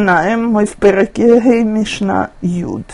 [0.00, 2.92] знаем мы в Перекеге Мишна Юд.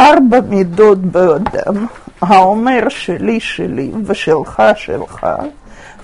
[0.00, 1.86] ארבע מידות באדם,
[2.22, 5.26] האומר שלי שלי ושלך שלך,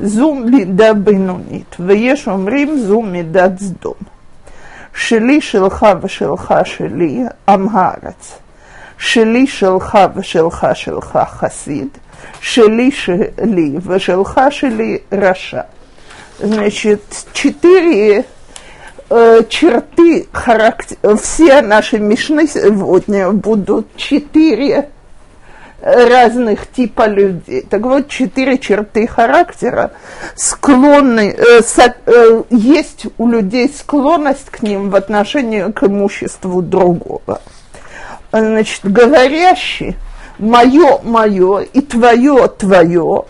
[0.00, 3.94] זו מידה בינונית, ויש אומרים זו מידת סדום.
[4.94, 8.38] שלי שלך ושלך שלי, עם הארץ.
[8.98, 11.88] שלי שלך ושלך שלך חסיד,
[12.40, 15.60] שלי שלי ושלך שלי רשע.
[16.42, 18.24] Значит, четыре
[19.09, 24.89] э, черты характера, все наши мишны сегодня будут четыре
[25.85, 27.61] разных типа людей.
[27.61, 29.91] Так вот, четыре черты характера
[30.35, 37.41] склонны, э, со, э, есть у людей склонность к ним в отношении к имуществу другого.
[38.31, 39.95] Значит, говорящий
[40.39, 43.25] мое, мое и твое, твое,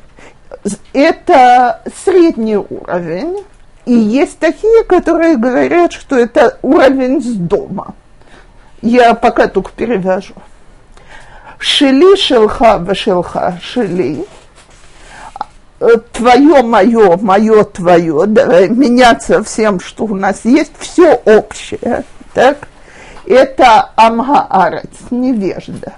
[0.94, 3.44] это средний уровень,
[3.86, 7.94] и есть такие, которые говорят, что это уровень с дома.
[8.82, 10.34] Я пока только перевяжу.
[11.60, 14.26] Шили шелха вашелха шили.
[16.14, 18.26] Твое, мое, мое, твое.
[18.26, 20.74] Давай меняться всем, что у нас есть.
[20.80, 22.04] Все общее.
[22.34, 22.68] Так?
[23.26, 25.94] Это амгаарец, невежда.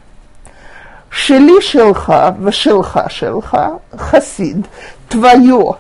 [1.10, 4.66] Шели шелха, вашелха шелха, хасид.
[5.10, 5.78] Твое,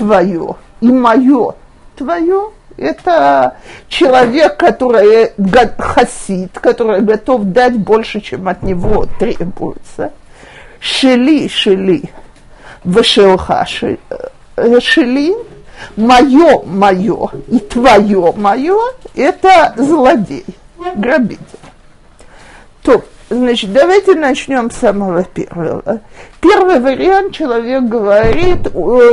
[0.00, 0.56] твое.
[0.80, 1.54] И мое,
[1.94, 3.56] твое, это
[3.88, 5.32] человек, который
[5.78, 10.12] хасид, который готов дать больше, чем от него требуется.
[10.80, 12.04] Шели, шели,
[12.82, 15.36] вышелха, шели,
[15.96, 18.78] мое, мое и твое, мое,
[19.14, 20.46] это злодей,
[20.96, 21.44] грабитель.
[22.82, 26.00] То, Значит, давайте начнем с самого первого.
[26.40, 28.58] Первый вариант человек говорит,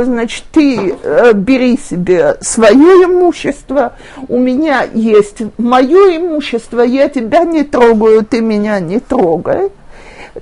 [0.02, 3.92] значит, ты э, бери себе свое имущество,
[4.26, 9.70] у меня есть мое имущество, я тебя не трогаю, ты меня не трогай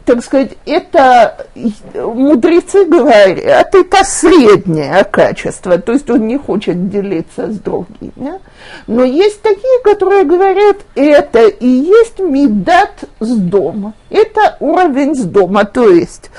[0.05, 1.47] так сказать, это
[1.95, 8.41] мудрецы говорят, это среднее качество, то есть он не хочет делиться с другими.
[8.87, 13.95] Но есть такие, которые говорят, это и есть медат с дома.
[14.11, 16.31] Это уровень с дома, то есть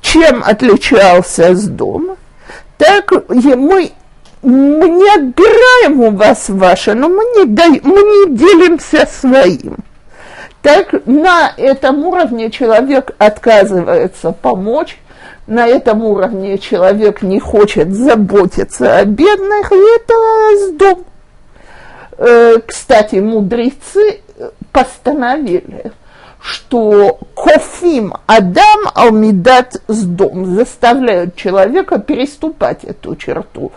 [0.00, 2.16] чем отличался с дома,
[2.78, 3.92] так мы
[4.42, 9.76] мы не отбираем у вас ваше, но мы не, даем, мы не делимся своим.
[10.62, 14.96] Так на этом уровне человек отказывается помочь,
[15.48, 20.14] на этом уровне человек не хочет заботиться о бедных, и это
[20.56, 21.04] с дом.
[22.16, 24.20] Э, кстати, мудрецы
[24.70, 25.90] постановили,
[26.42, 33.70] что кофим Адам Алмидат с дом заставляют человека переступать эту черту.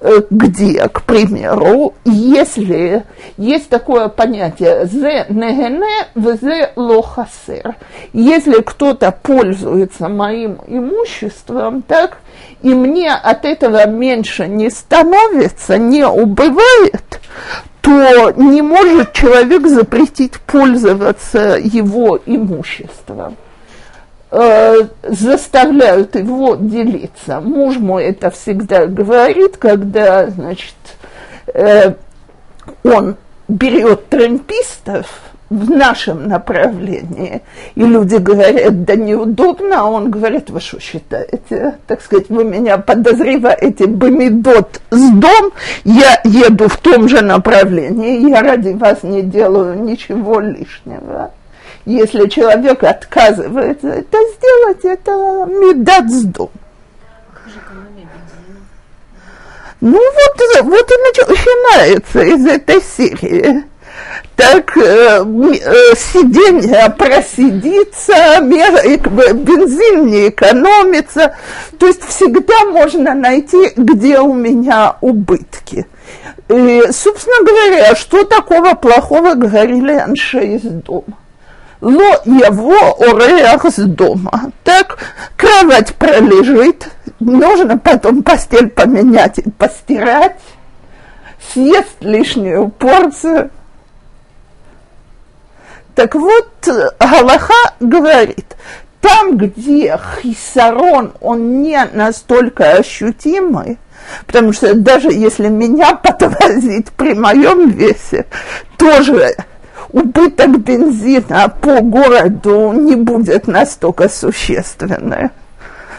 [0.00, 3.04] Э, где, к примеру, если
[3.36, 7.76] есть такое понятие «зе негене, взе лохасер»,
[8.14, 12.18] если кто-то пользуется моим имуществом, так,
[12.62, 17.20] и мне от этого меньше не становится, не убывает,
[17.80, 23.36] то не может человек запретить пользоваться его имуществом.
[24.30, 27.40] Э, заставляют его делиться.
[27.40, 30.74] Муж мой это всегда говорит, когда, значит,
[31.54, 31.94] э,
[32.82, 33.16] он
[33.46, 35.06] берет трампистов,
[35.48, 37.42] в нашем направлении.
[37.74, 42.78] И люди говорят, да неудобно, а он говорит, вы что считаете, так сказать, вы меня
[42.78, 45.52] подозреваете, бомидот с дом,
[45.84, 51.30] я еду в том же направлении, я ради вас не делаю ничего лишнего.
[51.84, 55.12] Если человек отказывается это сделать, это
[55.46, 56.50] медат с дом.
[59.80, 63.62] Ну вот, вот и начинается из этой серии
[64.36, 71.34] так э, э, сиденье просидится, бензин не экономится.
[71.78, 75.86] То есть всегда можно найти, где у меня убытки.
[76.48, 81.18] И, собственно говоря, что такого плохого говорили анши из дома?
[81.80, 84.52] Ло его ореах с дома.
[84.64, 84.98] Так,
[85.36, 86.88] кровать пролежит,
[87.20, 90.40] нужно потом постель поменять и постирать,
[91.52, 93.50] съест лишнюю порцию,
[95.96, 96.68] так вот,
[97.00, 98.54] Галаха говорит,
[99.00, 103.78] там, где хисарон, он не настолько ощутимый,
[104.26, 108.26] потому что даже если меня подвозить при моем весе,
[108.76, 109.36] тоже
[109.90, 115.30] убыток бензина по городу не будет настолько существенный.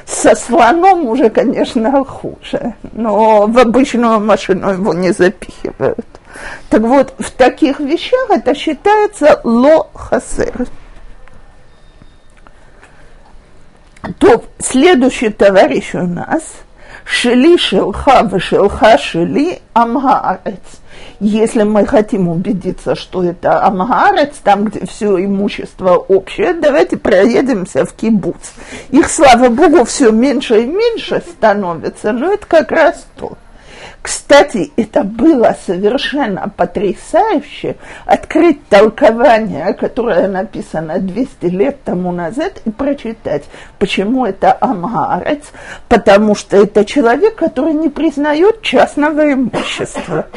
[0.05, 6.05] Со слоном уже, конечно, хуже, но в обычную машину его не запихивают.
[6.69, 10.67] Так вот, в таких вещах это считается ло-хасер.
[14.19, 16.43] То следующий товарищ у нас–
[17.09, 20.81] Шели шелха шелха шели амгаарец.
[21.21, 27.93] Если мы хотим убедиться, что это амгаарец, там, где все имущество общее, давайте проедемся в
[27.93, 28.51] кибуц.
[28.89, 33.37] Их, слава богу, все меньше и меньше становится, но это как раз то.
[34.07, 37.75] Кстати, это было совершенно потрясающе
[38.05, 43.43] открыть толкование, которое написано 200 лет тому назад, и прочитать,
[43.79, 45.51] почему это Амгарец,
[45.89, 50.27] потому что это человек, который не признает частного имущества.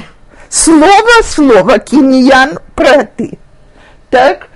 [0.48, 3.38] Слово-слово, киньян проты.
[4.10, 4.48] Так?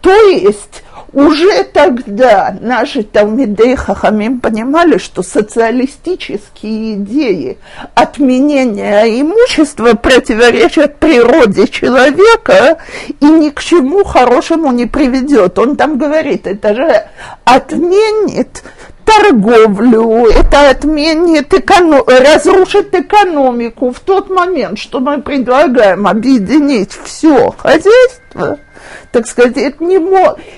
[0.00, 0.82] То есть
[1.14, 7.58] уже тогда наши Талмидей Хахамим понимали, что социалистические идеи
[7.94, 12.78] отменения имущества противоречат природе человека
[13.20, 15.58] и ни к чему хорошему не приведет.
[15.58, 17.04] Он там говорит, это же
[17.44, 18.64] отменит
[19.04, 22.02] торговлю, это отменит, эконом...
[22.06, 28.58] разрушит экономику в тот момент, что мы предлагаем объединить все хозяйство–
[29.12, 29.98] так сказать, это, не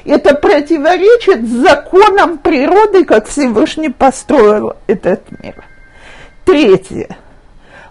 [0.05, 5.65] это противоречит законам природы, как Всевышний построил этот мир.
[6.45, 7.17] Третье.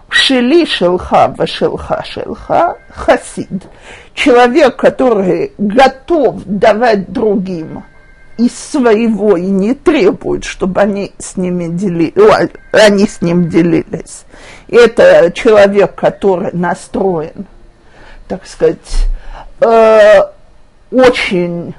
[0.08, 3.48] Шели шелха шелха шелха хасид.
[4.14, 7.82] Человек, который готов давать другим
[8.38, 12.12] из своего и не требует, чтобы они с ними делили,
[12.72, 14.24] они с ним делились.
[14.68, 17.46] Это человек, который настроен,
[18.28, 19.06] так сказать,
[19.60, 20.20] э,
[20.90, 21.74] очень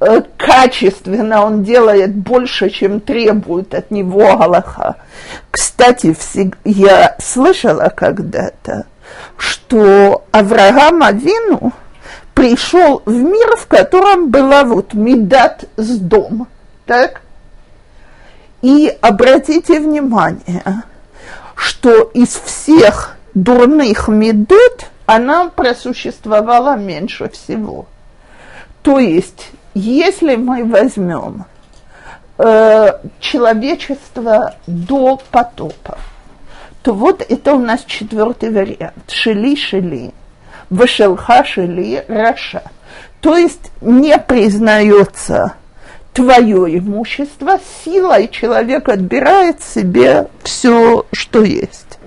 [0.00, 4.96] э, качественно он делает больше, чем требует от него Аллаха.
[5.50, 6.16] Кстати,
[6.64, 8.86] я слышала когда-то,
[9.36, 11.72] что Авраам Авину
[12.34, 16.48] пришел в мир, в котором была вот Медат с дом,
[16.84, 17.22] так?
[18.62, 20.82] И обратите внимание,
[21.54, 27.86] что из всех дурных медот– она просуществовала меньше всего.
[28.82, 31.44] То есть, если мы возьмем
[32.38, 32.88] э,
[33.20, 35.98] человечество до потопа,
[36.82, 39.08] то вот это у нас четвертый вариант.
[39.08, 40.12] Шили-шили,
[40.70, 42.62] вышелха-шили, раша.
[43.20, 45.54] То есть не признается
[46.12, 51.98] твое имущество, силой человек отбирает себе все, что есть.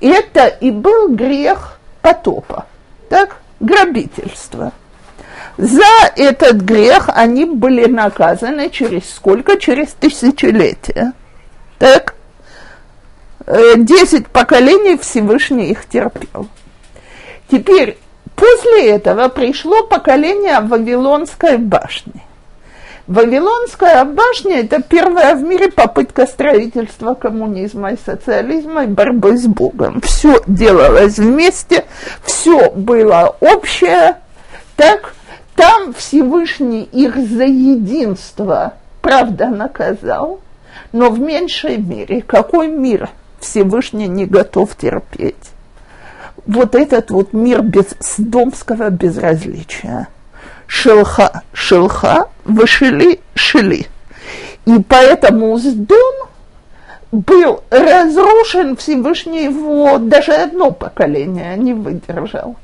[0.00, 1.75] Это и был грех
[2.06, 2.66] потопа,
[3.10, 4.72] так, грабительство.
[5.56, 9.58] За этот грех они были наказаны через сколько?
[9.58, 11.14] Через тысячелетия.
[11.80, 12.14] Так?
[13.46, 16.46] Э, десять поколений Всевышний их терпел.
[17.50, 17.98] Теперь,
[18.36, 22.22] после этого пришло поколение Вавилонской башни.
[23.06, 30.00] Вавилонская башня– это первая в мире попытка строительства коммунизма и социализма и борьбы с Богом.
[30.00, 31.84] Все делалось вместе,
[32.24, 34.16] все было общее.
[34.74, 35.14] Так,
[35.54, 40.40] там Всевышний их за единство, правда, наказал,
[40.90, 42.22] но в меньшей мере.
[42.22, 45.36] Какой мир Всевышний не готов терпеть?
[46.44, 47.86] Вот этот вот мир без
[48.18, 50.08] домского безразличия–
[50.66, 53.86] шелха, шелха, вышили, шили.
[54.64, 56.28] И поэтому дом
[57.12, 62.56] был разрушен Всевышний его, даже одно поколение не выдержал.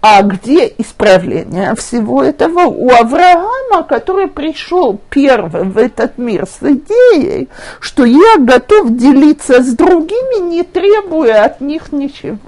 [0.00, 2.66] А где исправление всего этого?
[2.66, 7.48] У Авраама, который пришел первый в этот мир с идеей,
[7.80, 12.38] что я готов делиться с другими, не требуя от них ничего.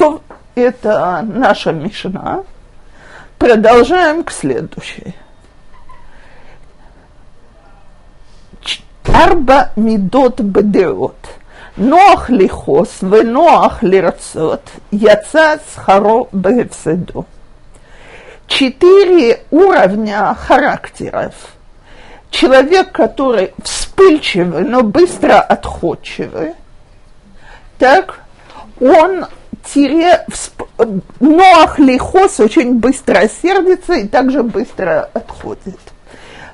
[0.00, 0.22] То
[0.54, 2.44] это наша Мишна.
[3.36, 5.14] Продолжаем к следующей.
[9.12, 11.18] Арба мидот бедеот.
[11.76, 17.26] Нох лихос, венох лирцот, яца схаро бефседу.
[18.46, 21.34] Четыре уровня характеров.
[22.30, 26.54] Человек, который вспыльчивый, но быстро отходчивый,
[27.78, 28.20] так,
[28.80, 29.26] он
[29.64, 30.24] тире,
[31.20, 35.78] Ноах Лихос очень быстро сердится и также быстро отходит.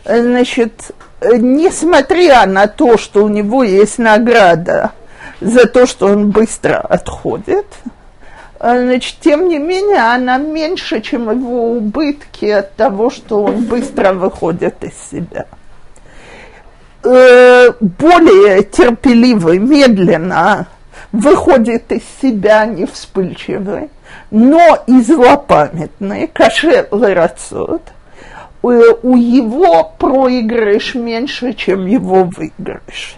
[0.04, 4.92] Значит, несмотря на то, что у него есть награда
[5.40, 7.66] за то, что он быстро отходит,
[8.58, 14.82] значит, тем не менее, она меньше, чем его убытки от того, что он быстро выходит
[14.84, 15.46] из себя.
[17.02, 20.66] э, более терпеливый, медленно
[21.12, 23.90] выходит из себя не вспыльчивый,
[24.30, 27.82] но и злопамятный, каше лерацот,
[28.62, 33.16] у его проигрыш меньше, чем его выигрыш.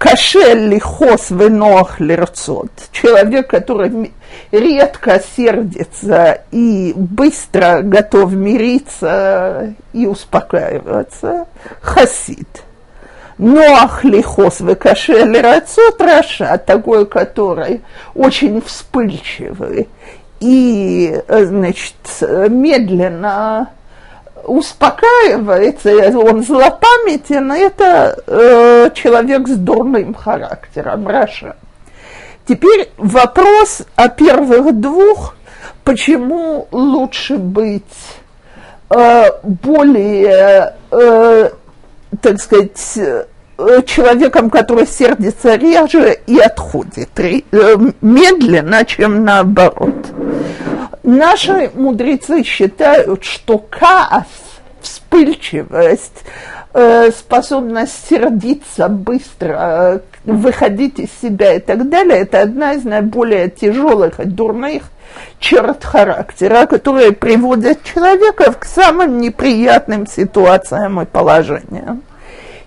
[0.00, 2.70] Кашель лихос венох лерцот.
[2.90, 4.12] Человек, который
[4.50, 11.48] редко сердится и быстро готов мириться и успокаиваться.
[11.82, 12.62] Хасид.
[13.40, 17.80] Ноах лихос векашель рацот раша, такой, который
[18.14, 19.88] очень вспыльчивый
[20.40, 23.70] и, значит, медленно
[24.44, 31.56] успокаивается, он злопамятен, это э, человек с дурным характером, Раша.
[32.46, 35.36] Теперь вопрос о первых двух,
[35.84, 37.84] почему лучше быть
[38.90, 41.50] э, более, э,
[42.20, 42.98] так сказать,
[43.86, 47.42] человеком, который сердится реже и отходит э,
[48.00, 49.94] медленно, чем наоборот.
[51.02, 54.26] Наши мудрецы считают, что каас,
[54.80, 56.24] вспыльчивость,
[56.74, 63.48] э, способность сердиться быстро, э, выходить из себя и так далее, это одна из наиболее
[63.48, 64.84] тяжелых и дурных
[65.38, 72.02] черт характера, которые приводят человека к самым неприятным ситуациям и положениям.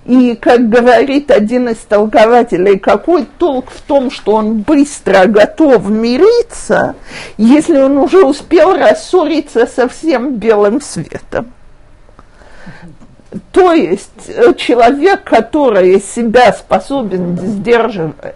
[0.06, 6.96] И, как говорит один из толкователей, какой толк в том, что он быстро готов мириться,
[7.38, 11.54] если он уже успел рассориться со всем белым светом.
[13.52, 18.36] То есть э, человек, который себя способен сдерживать,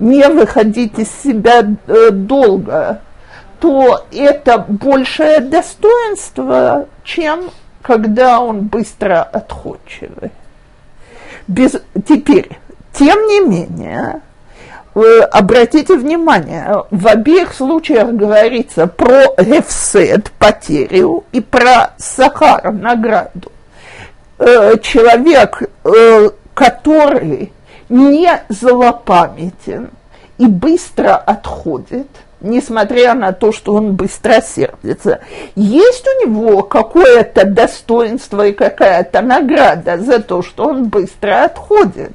[0.00, 3.00] не выходить из себя э, долго,
[3.60, 7.50] то это большее достоинство, чем
[7.82, 10.30] когда он быстро отходчивый.
[11.48, 12.50] Без, теперь,
[12.92, 14.20] тем не менее,
[15.32, 23.50] обратите внимание, в обеих случаях говорится про рефсет, потерю, и про сахар, награду.
[24.38, 27.52] Э, человек, э, который
[27.88, 29.90] не злопамятен
[30.36, 32.08] и быстро отходит–
[32.40, 35.20] несмотря на то, что он быстро сердится.
[35.54, 42.12] Есть у него какое-то достоинство и какая-то награда за то, что он быстро отходит.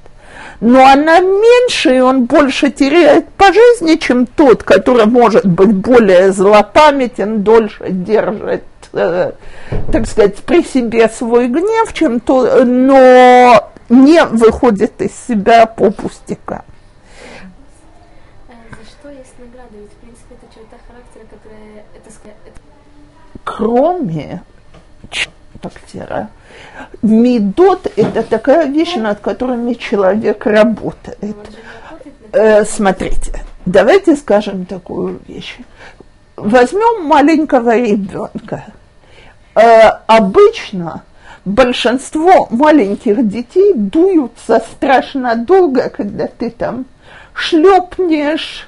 [0.59, 6.31] Но она меньше, и он больше теряет по жизни, чем тот, который может быть более
[6.31, 8.63] злопамятен, дольше держит,
[8.93, 9.31] э,
[9.91, 16.63] так сказать, при себе свой гнев, чем то, но не выходит из себя по пустякам.
[23.43, 24.41] Кроме
[25.63, 26.29] характера,
[27.01, 31.37] медот– это такая вещь, над которыми человек работает.
[32.31, 35.57] Э, смотрите, давайте скажем такую вещь.
[36.35, 38.65] Возьмем маленького ребенка.
[39.55, 41.03] Э, обычно
[41.45, 46.85] большинство маленьких детей дуются страшно долго, когда ты там
[47.33, 48.67] шлепнешь,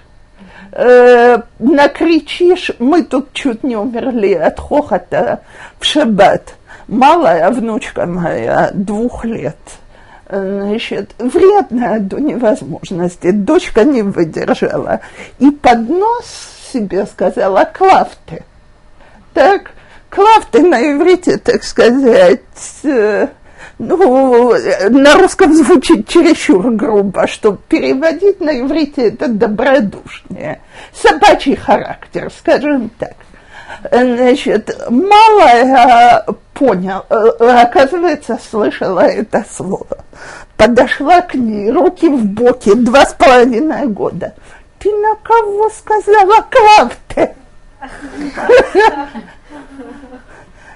[0.71, 5.41] э, накричишь, мы тут чуть не умерли от хохота
[5.79, 6.55] в шаббат.
[6.87, 9.57] Малая внучка моя, двух лет,
[10.29, 13.31] значит, вредная до невозможности.
[13.31, 14.99] Дочка не выдержала.
[15.39, 16.25] И под нос
[16.71, 18.43] себе сказала «клавты».
[19.33, 19.71] Так,
[20.09, 22.39] клавты на иврите, так сказать,
[22.83, 23.27] э,
[23.77, 24.53] ну,
[24.89, 30.61] на русском звучит чересчур грубо, что переводить на иврите это добродушнее.
[30.93, 33.15] Собачий характер, скажем так.
[33.91, 40.05] Значит, мало я понял, оказывается, слышала это слово.
[40.55, 44.33] Подошла к ней, руки в боки, два с половиной года.
[44.79, 47.35] Ты на кого сказала Клавте?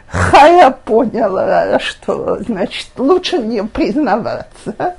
[0.09, 4.95] Хая поняла, что, значит, лучше не признаваться.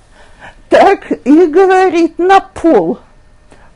[0.69, 2.99] Так, и говорит на пол.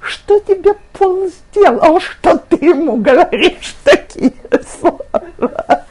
[0.01, 4.35] Что тебе пол сделал, что ты ему говоришь такие
[4.79, 5.85] слова?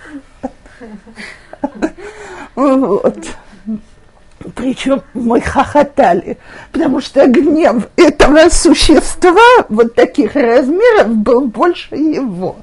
[2.56, 3.18] Вот.
[4.56, 6.38] Причем мы хохотали,
[6.72, 12.58] потому что гнев этого существа вот таких размеров был больше его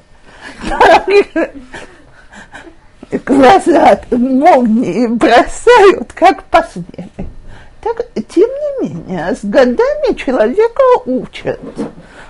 [3.19, 7.27] глаза молнии бросают, как посмели.
[7.81, 11.59] Так, тем не менее, с годами человека учат,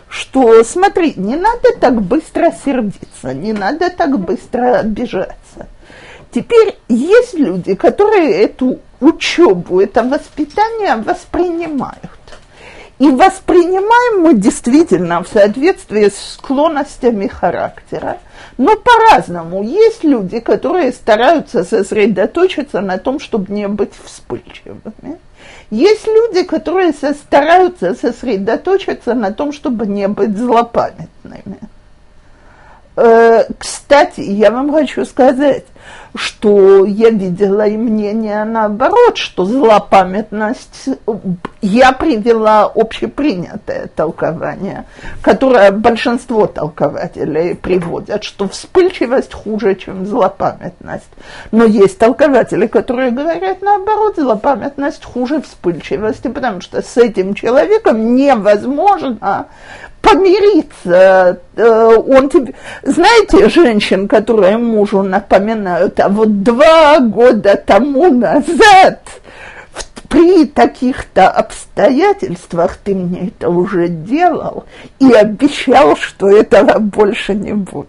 [0.07, 5.67] что, смотри, не надо так быстро сердиться, не надо так быстро обижаться.
[6.31, 12.20] Теперь есть люди, которые эту учебу, это воспитание воспринимают.
[13.01, 18.19] И воспринимаем мы действительно в соответствии с склонностями характера,
[18.59, 19.63] но по-разному.
[19.63, 25.17] Есть люди, которые стараются сосредоточиться на том, чтобы не быть вспыльчивыми.
[25.71, 31.57] Есть люди, которые стараются сосредоточиться на том, чтобы не быть злопамятными.
[32.95, 35.65] Э, кстати, я вам хочу сказать,
[36.13, 40.89] что я видела и мнение наоборот, что злопамятность,
[41.61, 44.85] я привела общепринятое толкование,
[45.21, 51.09] которое большинство толкователей приводят, что вспыльчивость хуже, чем злопамятность.
[51.51, 59.47] Но есть толкователи, которые говорят наоборот, злопамятность хуже вспыльчивости, потому что с этим человеком невозможно
[60.01, 61.39] помириться.
[61.55, 62.53] Э, он тебе...
[62.83, 68.99] Знаете женщин, которые мужу напоминают, а вот два года тому назад
[70.11, 74.65] при таких-то обстоятельствах ты мне это уже делал
[74.99, 77.87] и обещал, что этого больше не будет.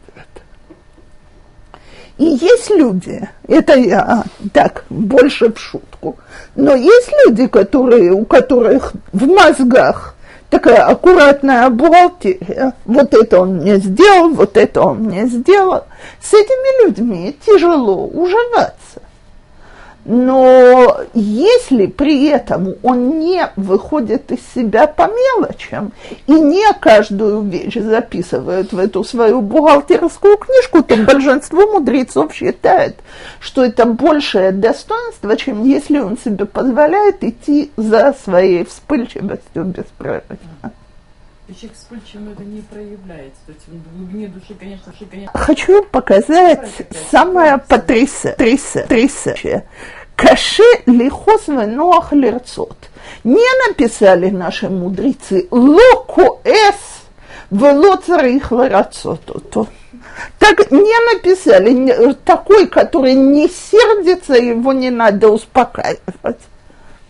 [2.19, 6.17] И есть люди, это я так, больше в шутку,
[6.55, 10.15] но есть люди, которые, у которых в мозгах
[10.53, 12.75] такая аккуратная бухгалтерия.
[12.85, 15.85] Вот это он мне сделал, вот это он мне сделал.
[16.21, 19.02] С этими людьми тяжело уживаться.
[20.05, 25.93] Но если при этом он не выходит из себя по мелочам
[26.27, 32.97] и не каждую вещь записывает в эту свою бухгалтерскую книжку, то большинство мудрецов считает,
[33.39, 39.73] что это большее достоинство, чем если он себе позволяет идти за своей вспыльчивостью
[41.49, 43.41] человек вспыльчивым это не проявляется.
[43.47, 45.39] То есть в глубине души, конечно, души, конечно.
[45.39, 46.69] Хочу показать
[47.11, 49.65] самое потрясающее.
[50.17, 52.77] Каше лихос венох лерцот.
[53.25, 56.77] Не написали наши мудрецы локо эс
[57.51, 58.53] вело царих.
[60.39, 66.41] Так не написали, такой, который не сердится, его не надо успокаивать.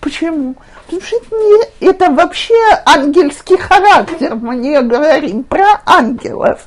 [0.03, 0.57] Почему?
[0.85, 6.67] Потому что это, не, это вообще ангельский характер, мы не говорим про ангелов.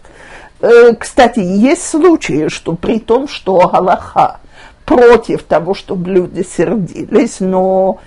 [0.62, 4.40] Э, кстати, есть случаи, что при том, что Галаха
[4.86, 8.00] против того, чтобы люди сердились, но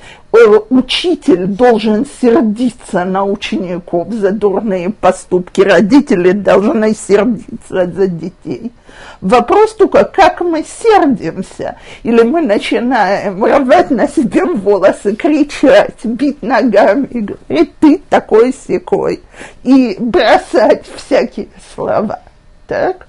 [0.70, 8.72] учитель должен сердиться на учеников за дурные поступки, родители должны сердиться за детей.
[9.20, 17.09] Вопрос только, как мы сердимся, или мы начинаем рвать на себе волосы, кричать, бить ногами,
[17.12, 19.20] говорить, ты такой секой,
[19.62, 22.20] и бросать всякие слова.
[22.66, 23.09] Так?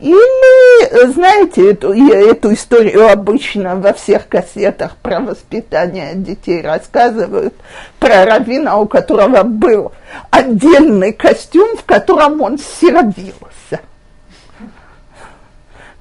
[0.00, 7.54] Или, знаете, эту, эту историю обычно во всех кассетах про воспитание детей рассказывают,
[7.98, 9.92] про равина, у которого был
[10.30, 13.80] отдельный костюм, в котором он сердился.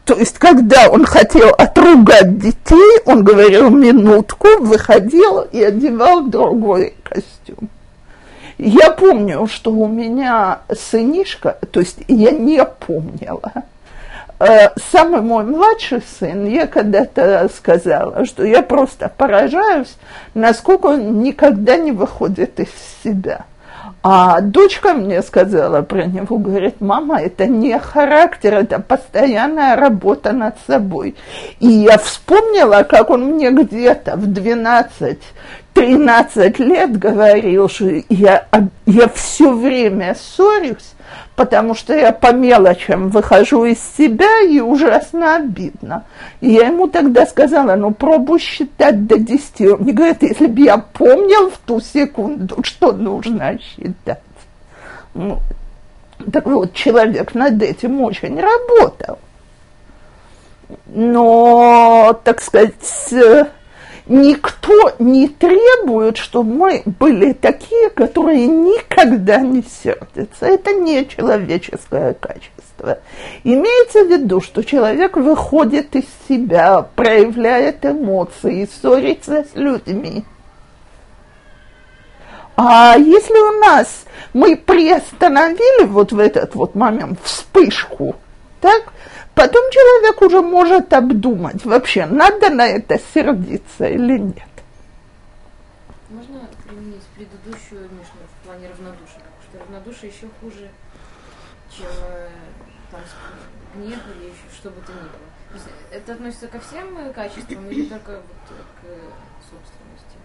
[0.06, 7.70] То есть, когда он хотел отругать детей, он говорил минутку, выходил и одевал другой костюм.
[8.58, 13.54] Я помню, что у меня сынишка, то есть я не помнила,
[14.91, 19.97] самый мой младший сын, я когда-то сказала, что я просто поражаюсь,
[20.34, 22.69] насколько он никогда не выходит из
[23.04, 23.45] себя.
[24.02, 30.56] А дочка мне сказала про него, говорит, мама, это не характер, это постоянная работа над
[30.67, 31.15] собой.
[31.60, 35.19] И я вспомнила, как он мне где-то в 12
[35.73, 38.47] 13 лет говорил, что я,
[38.86, 40.93] я все время ссорюсь,
[41.36, 46.04] потому что я по мелочам выхожу из себя и ужасно обидно.
[46.41, 49.69] И я ему тогда сказала, ну пробуй считать до десяти.
[49.69, 54.19] Он мне говорит, если бы я помнил в ту секунду, что нужно считать.
[55.13, 55.39] Ну,
[56.32, 59.19] так вот, человек над этим очень работал.
[60.88, 62.76] Но, так сказать,
[64.10, 70.48] никто не требует, чтобы мы были такие, которые никогда не сердятся.
[70.48, 73.00] Это не человеческое качество.
[73.43, 80.26] Имеется в виду, что человек выходит из себя, проявляет эмоции, ссорится с людьми.
[82.58, 88.15] А если у нас мы приостановили вот в этот вот момент вспышку,
[88.60, 88.91] так,
[89.36, 94.50] Потом человек уже может обдумать, вообще надо на это сердиться или нет.
[96.10, 100.70] Можно применить предыдущую Мишну в плане равнодушия, потому что равнодушие еще хуже,
[101.72, 102.30] чем э,
[102.92, 103.02] там,
[103.76, 105.30] гнев или еще что бы то ни было.
[105.50, 108.86] То есть это относится ко всем э, качествам или только вот к
[109.50, 110.18] собственности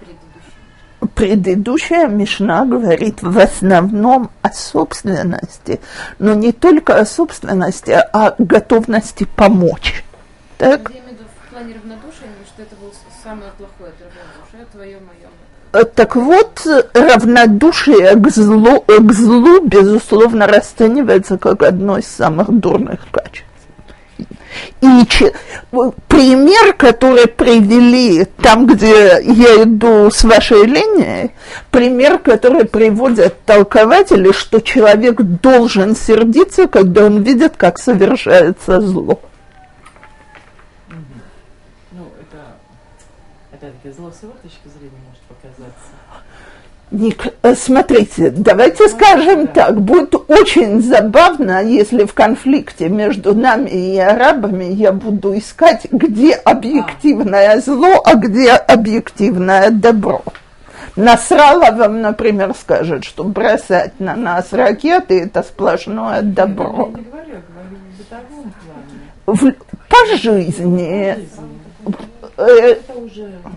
[0.00, 0.61] предыдущей?
[1.14, 5.80] Предыдущая Мишна говорит в основном о собственности,
[6.18, 10.04] но не только о собственности, а о готовности помочь.
[10.58, 10.90] Так?
[10.90, 14.98] Я имею в виду в плане равнодушия, что это было самое плохое, это равнодушие, твое,
[15.00, 15.28] мое.
[15.72, 22.50] Э, Так вот, равнодушие к злу, э, к злу, безусловно, расценивается как одно из самых
[22.50, 23.51] дурных качеств.
[24.80, 25.32] И че-
[25.70, 31.30] вот пример, который привели там, где я иду с вашей линией,
[31.70, 39.20] пример, который приводят толкователи, что человек должен сердиться, когда он видит, как совершается зло.
[41.92, 42.56] Ну, это,
[43.52, 45.92] опять-таки, зло с его точки зрения может показаться.
[46.92, 53.98] Ник, э, смотрите, давайте скажем так, будет очень забавно, если в конфликте между нами и
[53.98, 60.22] арабами я буду искать, где объективное зло, а где объективное добро.
[60.94, 66.90] Насрала вам, например, скажет, что бросать на нас ракеты– это сплошное добро.
[66.92, 68.52] Я не говорю, я говорю
[69.26, 69.52] в
[69.88, 71.28] по жизни, Жизни.
[72.36, 73.50] э, Это уже ну,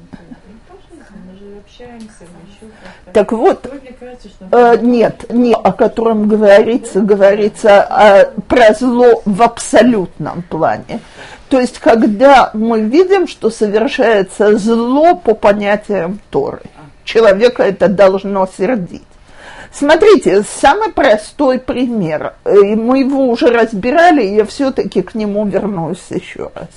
[0.68, 3.12] по жизни, мы же общаемся, мы еще как-то.
[3.12, 3.68] так вот,
[4.00, 4.30] кажется.
[4.52, 11.00] Э, нет, не о котором говорится, говорится о, про зло в абсолютном плане.
[11.50, 16.62] То есть, когда мы видим, что совершается зло по понятиям Торы,
[17.04, 19.04] человека это должно сердить.
[19.72, 25.46] Смотрите, самый простой пример, э, и мы его уже разбирали, и я все-таки к нему
[25.46, 26.70] вернусь еще раз.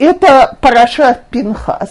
[0.00, 1.90] Это Парашат Пинхас,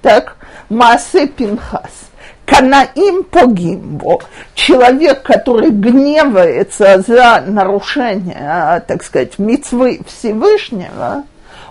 [0.00, 0.36] так,
[0.70, 2.08] Маасе Пинхас.
[2.46, 4.20] Канаим погимбо.
[4.54, 11.24] Человек, который гневается за нарушение, а, так сказать, мицвы Всевышнего,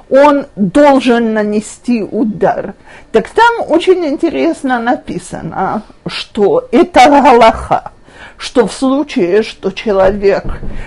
[0.10, 2.76] он должен нанести удар.
[3.12, 7.91] Так там очень интересно написано, что это Галаха,
[8.38, 10.44] что в случае, что человек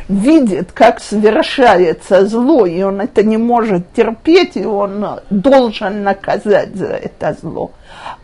[0.08, 6.88] видит, как совершается зло, и он это не может терпеть, и он должен наказать за
[6.88, 7.72] это зло.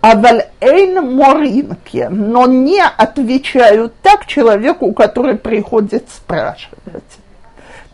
[0.00, 0.14] А
[0.60, 7.19] эйн моринке, но не отвечают так человеку, который приходит спрашивать.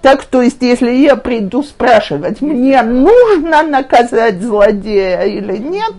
[0.07, 5.95] Так, то есть, если я приду спрашивать, мне нужно наказать злодея или нет,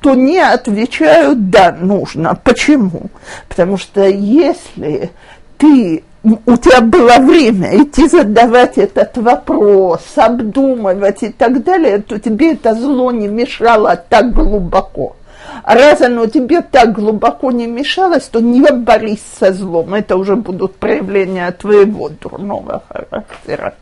[0.00, 2.34] то не отвечают, да, нужно.
[2.44, 3.10] Почему?
[3.50, 5.10] Потому что если
[5.58, 12.54] ты, у тебя было время идти задавать этот вопрос, обдумывать и так далее, то тебе
[12.54, 15.14] это зло не мешало так глубоко.
[15.62, 19.94] А раз оно тебе так глубоко не мешалось, то не борись со злом.
[19.94, 23.74] Это уже будут проявления твоего дурного характера.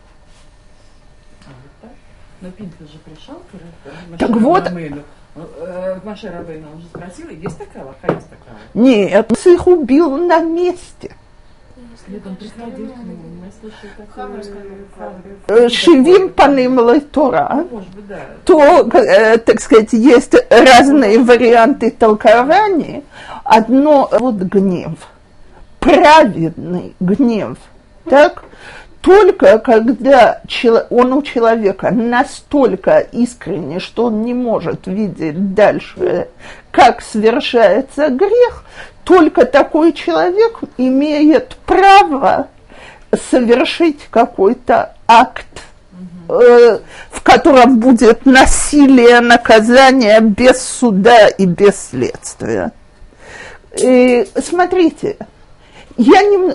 [1.46, 1.86] А?
[2.40, 4.64] Но Пинхас же пришел к Так вот.
[4.64, 5.02] Рабейну.
[5.34, 8.56] К Маше Рабейну он же спросил, есть такая лоха, есть такая.
[8.74, 11.16] Нет, он их убил на месте.
[15.68, 17.48] Шивим паним Тора.
[17.52, 18.18] Ну, Может быть, да.
[18.44, 23.04] то, э, так сказать, есть разные варианты толкований.
[23.44, 24.92] Одно вот гнев,
[25.80, 27.58] праведный гнев,
[28.08, 28.44] так?
[29.00, 30.42] Только когда
[30.90, 36.28] он у человека настолько искренне, что он не может видеть дальше,
[36.70, 38.64] как совершается грех,
[39.04, 42.48] только такой человек имеет право
[43.30, 45.46] совершить какой-то акт
[46.28, 46.78] э,
[47.10, 52.72] в котором будет насилие, наказание без суда и без следствия.
[53.82, 55.16] И смотрите,
[55.96, 56.54] я не...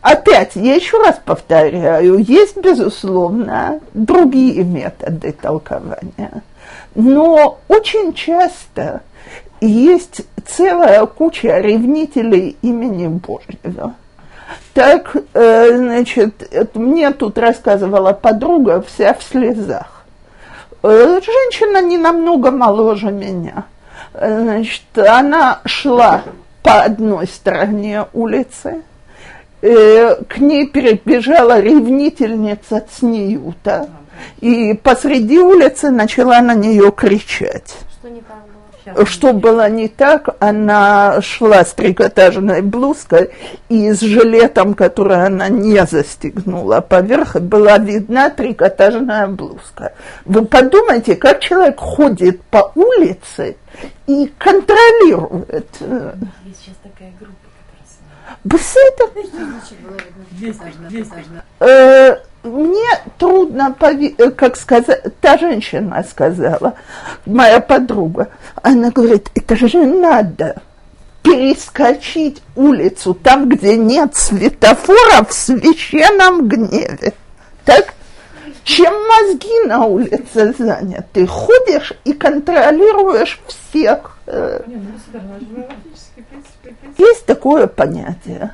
[0.00, 6.42] Опять, я еще раз повторяю, есть, безусловно, другие методы толкования.
[6.94, 9.02] Но очень часто
[9.60, 13.94] есть целая куча ревнителей имени Божьего.
[14.72, 20.04] Так, э, значит, мне тут рассказывала подруга, вся в слезах.
[20.82, 23.64] Э, женщина не намного моложе меня.
[24.14, 26.22] Э, Значит, она шла
[26.62, 28.82] по одной стороне улицы,
[29.62, 33.88] э, к ней перебежала ревнительница Цниюта,
[34.40, 37.76] и посреди улицы начала на нее кричать.
[37.98, 38.94] Что не так было?
[38.94, 43.30] Сейчас Что было не так, она шла с трикотажной блузкой
[43.68, 49.92] и с жилетом, который она не застегнула поверх, была видна трикотажная блузка.
[50.24, 53.56] Вы подумайте, как человек ходит по улице
[54.06, 55.68] и контролирует.
[55.80, 56.14] э,
[56.46, 57.37] Есть сейчас такая группа,
[61.10, 61.44] нужно.
[61.60, 66.74] Э, мне трудно поверить, как сказать, та женщина сказала,
[67.26, 68.28] моя подруга,
[68.62, 70.62] она говорит, это же надо
[71.22, 77.12] перескочить улицу там, где нет светофора в священном гневе.
[77.64, 77.94] Так?
[78.64, 81.26] Чем мозги на улице заняты?
[81.26, 84.18] Ходишь и контролируешь всех.
[84.26, 84.98] э, Нет, ну
[86.96, 88.52] есть такое понятие.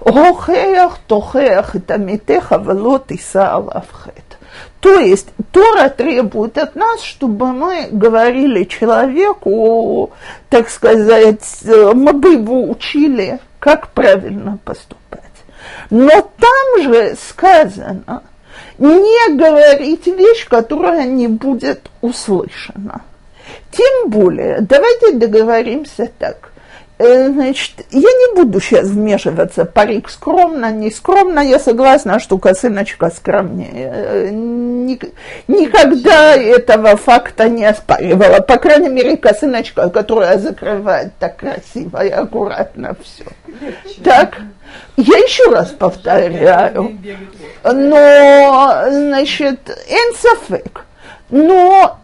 [0.00, 4.38] Рохеях, тохеях и тамитеха, велот и саалавхет.
[4.80, 10.12] То есть Тора требует от нас, чтобы мы говорили человеку,
[10.48, 15.22] так сказать, мы бы его учили, как правильно поступать.
[15.90, 18.22] Но там же сказано,
[18.78, 23.02] не говорить вещь, которая не будет услышана.
[23.72, 26.52] Тем более, давайте договоримся так.
[26.98, 33.10] Э, Значит, я не буду сейчас вмешиваться, парик скромно, не скромно, я согласна, что косыночка
[33.10, 33.70] скромнее.
[33.74, 35.12] Э, ник-
[35.46, 38.40] Никогда этого факта не оспаривала.
[38.40, 43.24] По крайней мере, косыночка, которая закрывает так красиво и аккуратно все.
[44.02, 44.38] Так,
[44.96, 46.96] я еще раз повторяю.
[47.64, 50.84] Но, значит, энсофек.
[51.30, 51.98] Но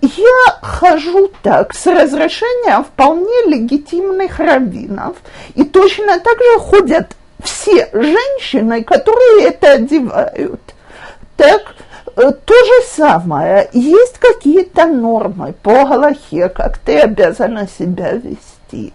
[0.00, 5.16] я хожу так с разрешения вполне легитимных раввинов.
[5.54, 10.60] И точно так же ходят все женщины, которые это одевают.
[11.36, 11.74] Так,
[12.16, 13.68] э, то же самое.
[13.72, 18.92] Есть какие-то нормы по Галахе, как ты обязана себя вести.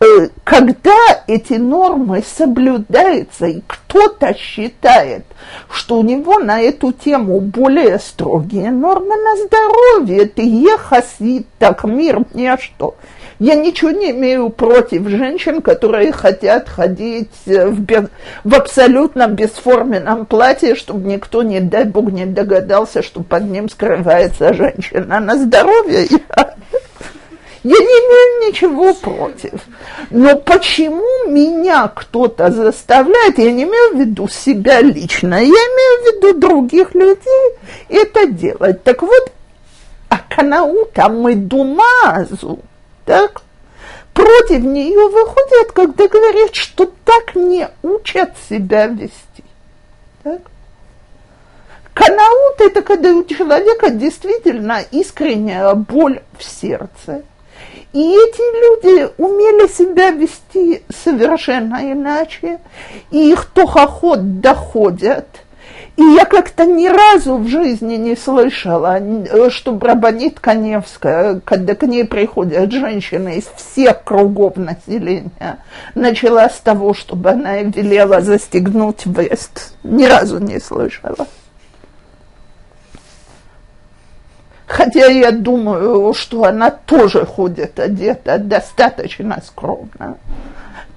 [0.00, 5.24] Э, Когда эти нормы соблюдаются, и кто-то считает,
[5.72, 12.20] что у него на эту тему более строгие нормы на здоровье, ты ехаси, так мир
[12.32, 12.94] мне что.
[13.40, 18.08] Я ничего не имею против женщин, которые хотят ходить э, в, бе-
[18.44, 24.54] в абсолютно бесформенном платье, чтобы никто, не дай бог, не догадался, что под ним скрывается
[24.54, 25.20] женщина.
[25.20, 26.54] На здоровье я
[27.64, 29.60] я не имею ничего против.
[30.10, 36.06] Но почему меня кто-то заставляет, я не имею в виду себя лично, я имею в
[36.06, 37.52] виду других людей
[37.88, 38.82] это делать.
[38.84, 39.32] Так вот,
[40.08, 42.60] а קנאות המדומה הזו,
[43.04, 43.42] так,
[44.14, 49.44] против нее выходят, когда говорят, что так не учат себя вести.
[50.22, 50.42] Так?
[51.98, 57.22] קנאות– это когда у человека действительно искренняя боль в сердце.
[57.92, 62.60] И эти люди умели себя вести совершенно иначе,
[63.10, 65.26] и их тохоход доходят.
[65.96, 71.82] И я как-то ни разу в жизни не слышала, э, что Рабанит Каневская, когда к
[71.82, 75.58] ней приходят женщины из всех кругов населения,
[75.96, 79.74] начала с того, чтобы она велела застегнуть вест.
[79.82, 81.26] Ни разу не слышала.
[84.68, 90.18] Хотя я думаю, что она тоже ходит одета достаточно скромно.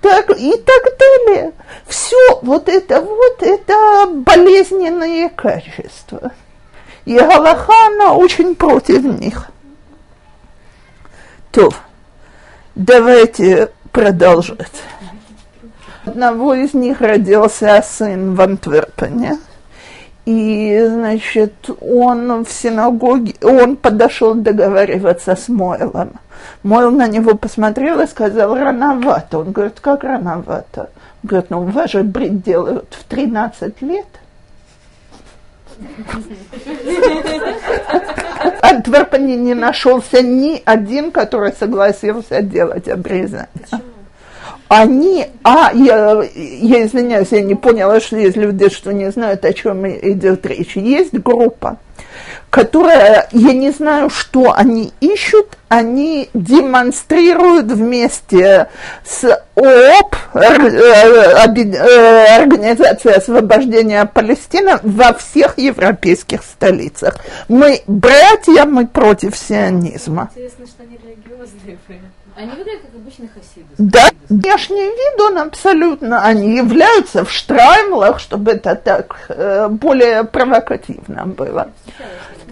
[0.01, 1.53] Так, и так далее.
[1.87, 6.31] Все вот это вот, это болезненные качества.
[7.05, 9.47] И Галаха, она очень против них.
[11.51, 11.69] То,
[12.75, 14.83] давайте продолжать.
[16.03, 19.37] Одного из них родился сын в Антверпене.
[20.31, 26.13] И, значит, он в синагоге, он подошел договариваться с Мойлом.
[26.63, 29.39] Мойл на него посмотрел и сказал, рановато.
[29.39, 30.89] Он говорит, как рановато?
[31.23, 34.05] Он говорит, ну, у вас же брит делают в 13 лет.
[38.47, 43.49] В Антверпене не нашелся ни один, который согласился делать обрезание
[44.71, 49.51] они, а, я, я извиняюсь, я не поняла, что есть люди, что не знают, о
[49.51, 50.77] чем идет речь.
[50.77, 51.77] Есть группа,
[52.49, 58.69] которая, я не знаю, что они ищут, они демонстрируют вместе
[59.05, 60.15] с ООП,
[62.39, 67.17] Организация освобождения Палестины, во всех европейских столицах.
[67.49, 70.29] Мы братья, мы против сионизма.
[70.33, 71.77] Интересно, что они религиозные.
[72.41, 73.67] Они выглядят как обычные хасиды.
[73.77, 81.27] Да, внешний вид он абсолютно, они являются в штраймлах, чтобы это так э, более провокативно
[81.27, 81.69] было.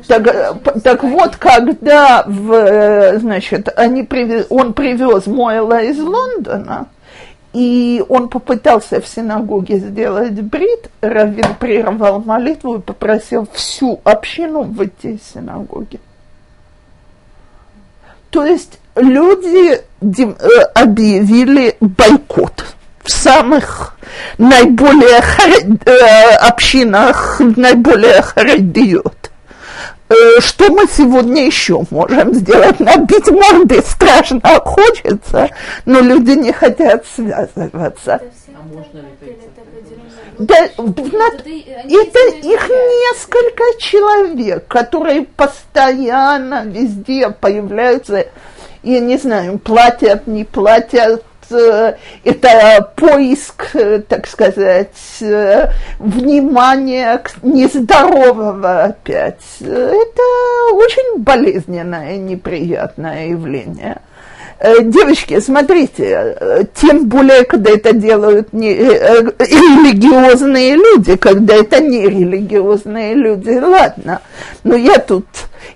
[0.08, 6.86] Так, э, так вот, когда в, э, значит, они привез, он привез Мойла из Лондона,
[7.54, 15.16] и он попытался в синагоге сделать брит, Равин прервал молитву и попросил всю общину выйти
[15.16, 16.00] из синагоги.
[18.30, 22.66] То есть люди э, объявили бойкот
[23.04, 23.98] в самых
[24.38, 25.22] наиболее
[25.86, 29.32] э, общинах, наиболее харидиот.
[30.10, 32.80] Э, что мы сегодня еще можем сделать?
[32.80, 35.50] Набить морды страшно хочется,
[35.86, 38.16] но люди не хотят связываться.
[38.16, 38.22] А?
[40.40, 48.26] Да, это, их несколько человек, которые постоянно везде появляются,
[48.84, 58.84] я не знаю, платят, не платят, э, это поиск, э, так сказать, э, внимания нездорового
[58.84, 59.44] опять.
[59.62, 60.24] Это
[60.74, 64.02] очень болезненное, неприятное явление.
[64.62, 71.80] Э, девочки, смотрите, э, тем более, когда это делают не, э, религиозные люди, когда это
[71.80, 74.22] не религиозные люди, ладно.
[74.66, 75.26] Но я тут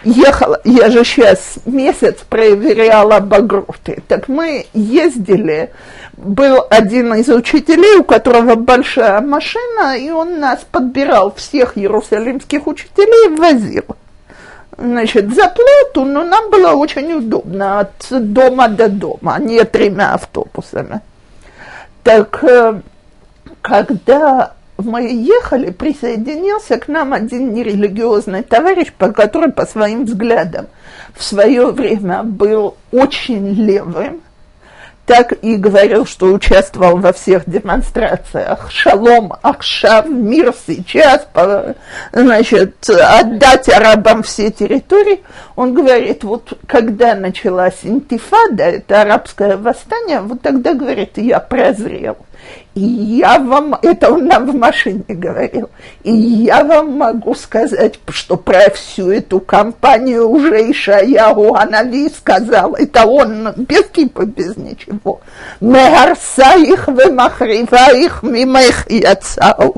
[0.04, 4.04] ехала, я же сейчас месяц проверяла багроты.
[4.10, 5.72] Так мы ездили,
[6.18, 13.32] был один из учителей, у которого большая машина, и он нас подбирал всех иерусалимских учителей
[13.32, 13.96] и возил
[14.84, 20.14] значит, за плату, но нам было очень удобно от дома до дома, а не тремя
[20.14, 21.02] автобусами.
[22.04, 22.82] Так э,
[23.62, 30.68] когда мы ехали, присоединился к нам один нерелигиозный товарищ, который по своим взглядам
[31.16, 34.22] в свое время был очень левым,
[35.06, 38.72] так и говорил, что участвовал во всех демонстрациях.
[38.72, 41.28] Шалом, Ахшав, мир сейчас,
[42.14, 45.22] значит, отдать арабам все территории.
[45.56, 52.18] Он говорит, вот когда началась интифада, это арабское восстание, вот тогда, говорит, я прозрел.
[52.76, 55.70] И я вам, это он нам в машине говорил,
[56.04, 63.06] и я вам могу сказать, что про всю эту компанию уже Ишаяху Анави сказал, это
[63.06, 65.22] он без кипа, без ничего.
[65.62, 69.76] Мегарса их, вымахрива их, мимо их яцау.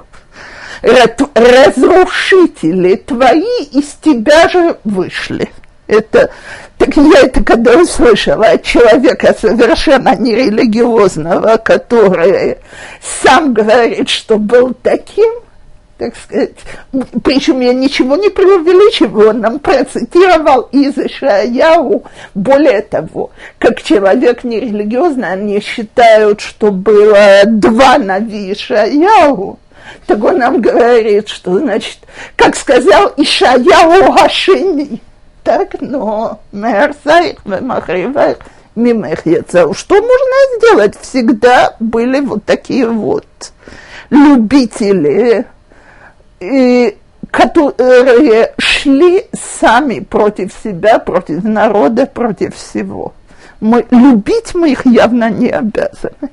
[1.34, 5.50] Разрушители твои из тебя же вышли.
[5.88, 6.32] Это,
[6.86, 12.58] так я это когда услышала от человека совершенно нерелигиозного, который
[13.02, 15.32] сам говорит, что был таким,
[15.98, 16.52] так сказать,
[17.24, 22.04] причем я ничего не преувеличиваю, он нам процитировал из Ишаяу.
[22.34, 29.60] Более того, как человек нерелигиозный, они считают, что было два Нави Ишаяу,
[30.06, 32.00] так он нам говорит, что, значит,
[32.36, 35.00] как сказал Ишаяу Гашини,
[35.46, 38.40] так, но мерсаих, махриваих,
[38.76, 39.74] мимех яцау.
[39.74, 40.96] Что можно сделать?
[41.00, 43.28] Всегда были вот такие вот
[44.10, 45.46] любители,
[46.40, 46.98] и,
[47.32, 49.28] которые шли
[49.60, 53.14] сами против себя, против народа, против всего.
[53.62, 56.30] Мы, любить мы их явно не обязаны.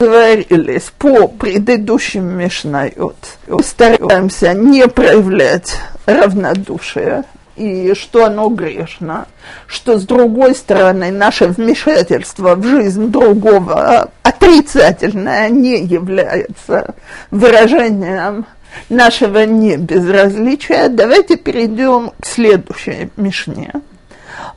[0.00, 3.16] Говорились по предыдущим Мишнайот.
[3.62, 7.22] Стараемся не проявлять равнодушие
[7.56, 9.26] и что оно грешно,
[9.66, 16.94] что с другой стороны наше вмешательство в жизнь другого отрицательное не является
[17.30, 18.46] выражением
[18.88, 20.88] нашего небезразличия.
[20.88, 23.72] Давайте перейдем к следующей Мишне.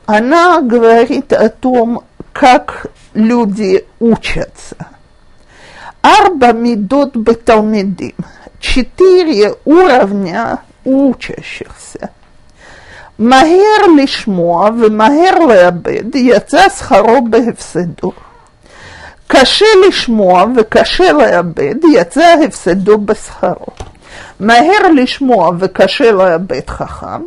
[0.06, 4.76] Она говорит о том, как люди учатся.
[6.02, 8.14] Арба мидот беталмидим.
[8.60, 12.10] Четыре уровня учащихся.
[13.19, 18.11] מהר לשמוע ומהר לאבד, יצא שכרו בהפסדו.
[19.27, 23.67] קשה לשמוע וקשה לאבד, יצא הפסדו בשכרו.
[24.39, 27.21] מהר לשמוע וקשה לאבד חכם,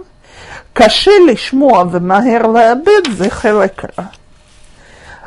[0.73, 4.05] קשה לשמוע ומהר לאבד זה חלק רע.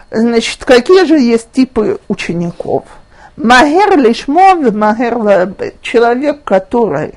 [0.09, 2.85] Значит, какие же есть типы учеников?
[3.37, 5.79] Махер лишмо, махер лабет.
[5.81, 7.13] Человек, который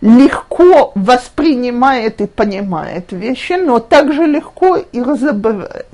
[0.00, 5.86] легко воспринимает и понимает вещи, но также легко их забывает.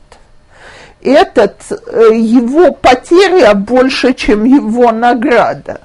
[1.03, 5.81] Этот, э, его потеря больше, чем его награда.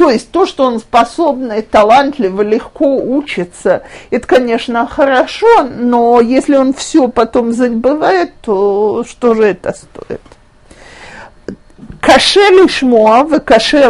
[0.00, 6.72] То есть то, что он способный, талантливый, легко учится, это, конечно, хорошо, но если он
[6.72, 10.22] все потом забывает, то что же это стоит?
[12.00, 13.80] Каше лишмуа, каше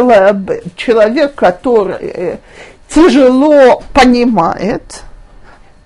[0.75, 2.39] человек, который
[2.93, 5.03] тяжело понимает,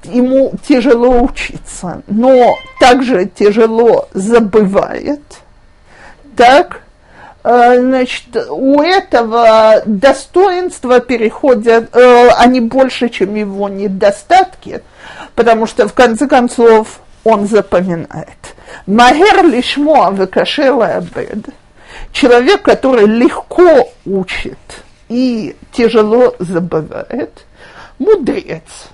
[0.03, 5.21] ему тяжело учиться, но также тяжело забывает,
[6.35, 6.81] так,
[7.43, 14.81] э, значит, у этого достоинства переходят, э, они больше, чем его недостатки,
[15.35, 18.55] потому что, в конце концов, он запоминает.
[18.85, 21.45] Магер лишмо векашела абед.
[22.11, 27.45] Человек, который легко учит и тяжело забывает,
[27.99, 28.89] мудрец.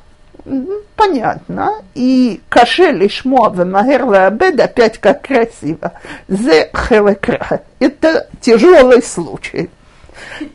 [0.96, 1.84] Понятно.
[1.94, 5.94] И каше лишмо вемагер обед опять как красиво.
[6.28, 7.62] Зе хелекра.
[7.80, 9.70] Это тяжелый случай.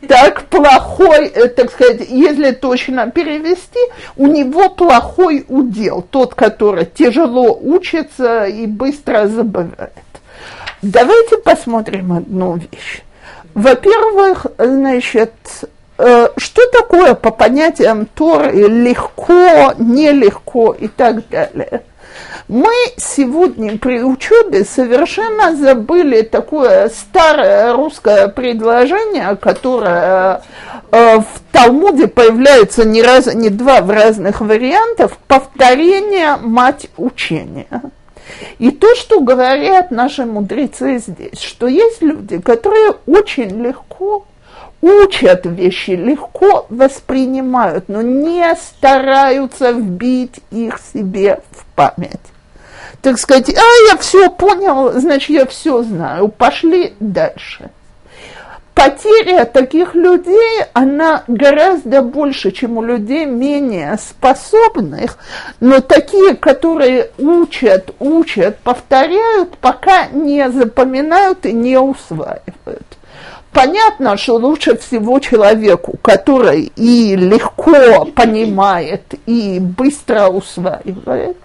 [0.07, 3.79] Так плохой, э, так сказать, если точно перевести,
[4.15, 9.93] у него плохой удел, тот, который тяжело учится и быстро забывает.
[10.81, 13.01] Давайте посмотрим одну вещь.
[13.57, 15.33] Во-первых, значит,
[15.97, 21.81] э, что такое по понятиям Торы легко, нелегко и так далее?
[22.47, 30.43] Мы сегодня при учебе совершенно забыли такое старое русское предложение, которое
[30.91, 37.65] э, в Талмуде появляется не раз, не два в разных вариантах, повторение мать учения.
[38.59, 44.25] И то, что говорят наши мудрецы здесь, что есть люди, которые очень легко
[44.81, 52.19] учат вещи, легко воспринимают, но не стараются вбить их себе в память.
[53.01, 57.69] Так сказать, а я все понял, значит, я все знаю, пошли дальше
[58.77, 65.17] потеря таких людей, она гораздо больше, чем у людей менее способных,
[65.59, 72.85] но такие, которые учат, учат, повторяют, пока не запоминают и не усваивают.
[73.51, 81.37] Понятно, что лучше всего человеку, который и легко понимает, и быстро усваивает,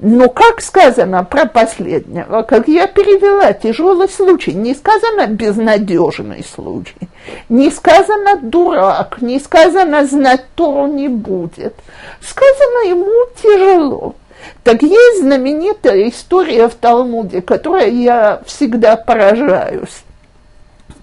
[0.00, 7.08] но как сказано про последнего, как я перевела, тяжелый случай, не сказано безнадежный случай,
[7.48, 11.74] не сказано дурак, не сказано знать Тору не будет,
[12.20, 14.14] сказано ему тяжело.
[14.62, 20.04] Так есть знаменитая история в Талмуде, которой я всегда поражаюсь,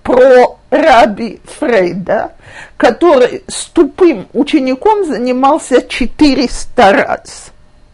[0.03, 2.33] про Раби Фрейда,
[2.77, 7.51] который с тупым учеником занимался 400 раз.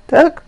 [0.08, 0.44] Так?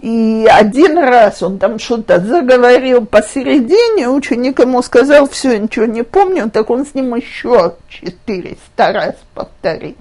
[0.00, 6.48] И один раз он там что-то заговорил посередине, ученик ему сказал, все, ничего не помню,
[6.50, 9.96] так он с ним еще 400 раз повторил.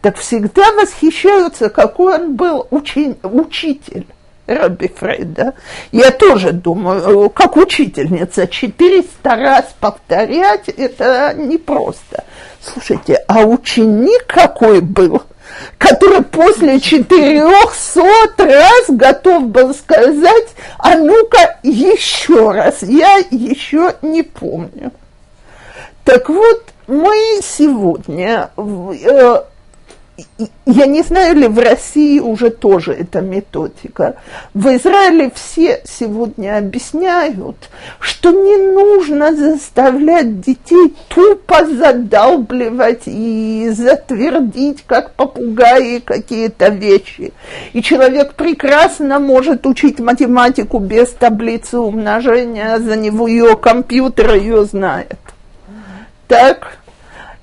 [0.00, 4.06] Так всегда восхищаются, какой он был учень, учитель.
[4.46, 5.54] Раби Фрейда.
[5.90, 12.22] Я тоже думаю, как учительница, 400 раз повторять, это непросто.
[12.62, 15.22] Слушайте, а ученик какой был–
[15.78, 20.48] который после четырехсот раз готов был сказать,
[20.78, 24.92] а ну-ка еще раз, я еще не помню.
[26.04, 29.42] Так вот, мы сегодня э,
[30.64, 34.16] я не знаю ли в России уже тоже эта методика.
[34.54, 37.68] В Израиле все сегодня объясняют,
[38.00, 47.32] что не нужно заставлять детей тупо задалбливать и затвердить, как попугаи, какие-то вещи.
[47.74, 55.18] И человек прекрасно может учить математику без таблицы умножения, за него ее компьютер ее знает.
[56.26, 56.78] Так?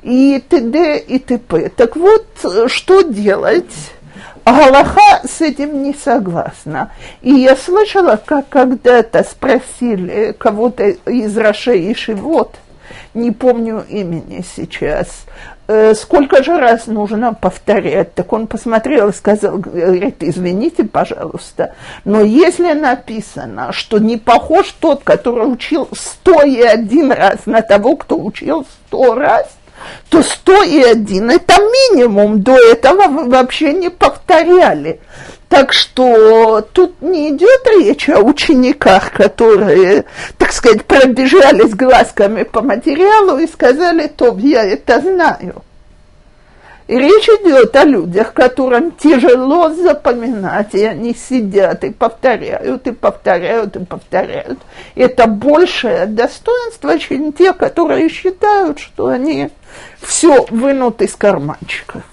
[0.03, 0.97] И т.д.
[0.99, 1.69] и т.п.
[1.69, 2.25] Так вот,
[2.67, 3.91] что делать?
[4.45, 6.91] Галаха с этим не согласна.
[7.21, 12.55] И я слышала, как когда-то спросили кого-то из Рашей и Шивот,
[13.13, 15.25] не помню имени сейчас,
[15.67, 18.13] э, сколько же раз нужно повторять.
[18.15, 25.03] Так он посмотрел и сказал, говорит, извините, пожалуйста, но если написано, что не похож тот,
[25.03, 29.47] который учил сто и один раз на того, кто учил сто раз,
[30.09, 34.99] то 101 это минимум, до этого вы вообще не повторяли.
[35.49, 40.05] Так что тут не идет речь о учениках, которые,
[40.39, 45.63] так сказать, пробежались глазками по материалу и сказали, то я это знаю.
[46.93, 53.83] Речь идет о людях, которым тяжело запоминать, и они сидят и повторяют, и повторяют, и
[53.83, 54.59] повторяют.
[54.93, 59.49] Это большее достоинство, чем те, которые считают, что они
[60.01, 62.03] все вынут из карманчика.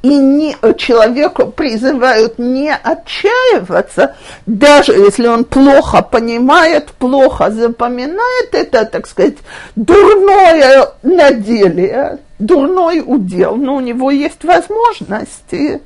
[0.00, 4.16] И не, человеку призывают не отчаиваться,
[4.46, 9.36] даже если он плохо понимает, плохо запоминает, это, так сказать,
[9.76, 15.81] дурное наделие, дурной удел, но у него есть возможности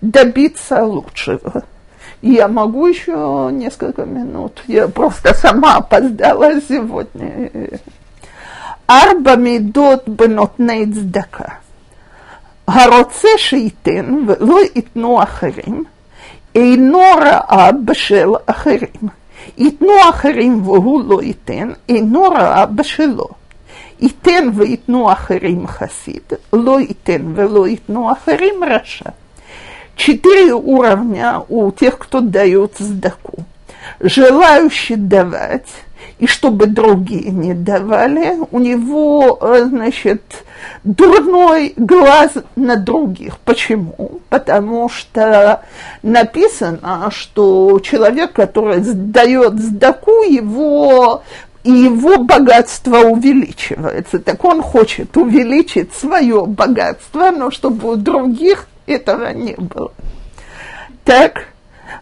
[0.00, 1.64] добиться лучшего.
[2.22, 4.62] Я могу еще несколько минут.
[4.66, 7.50] Я просто сама опоздала сегодня.
[8.90, 11.44] ארבע מידות בנותני צדקה.
[12.68, 15.84] הרוצה שייתן ולא ייתנו אחרים,
[16.54, 19.08] אינו רעה בשל אחרים.
[19.58, 23.28] ייתנו אחרים והוא לא ייתן, אינו רעה בשלו.
[24.02, 29.10] ייתן וייתנו אחרים חסיד, לא ייתן ולא ייתנו אחרים раша.
[29.98, 33.38] Четыре уровня у тех, кто дает сдаку.
[33.98, 35.66] Желающий давать,
[36.20, 40.22] и чтобы другие не давали, у него, э, значит,
[40.84, 43.38] дурной глаз на других.
[43.38, 44.20] Почему?
[44.28, 45.62] Потому что
[46.02, 51.22] написано, что человек, который дает сдаку, его
[51.63, 54.19] и его богатство увеличивается.
[54.19, 59.91] Так он хочет увеличить свое богатство, но чтобы у других этого не было.
[61.05, 61.47] Так,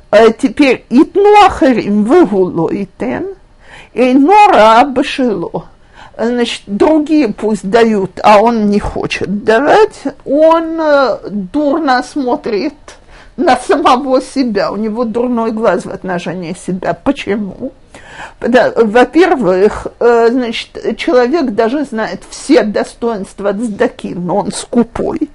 [0.09, 3.35] а теперь итну ахарим выгуло итен,
[3.93, 5.67] и нора башило.
[6.17, 12.73] Значит, другие пусть дают, а он не хочет давать, он э, дурно смотрит
[13.37, 16.93] на самого себя, у него дурной глаз в отношении себя.
[16.93, 17.71] Почему?
[18.39, 25.29] Во-первых, э, значит, человек даже знает все достоинства цдаки, но он скупой.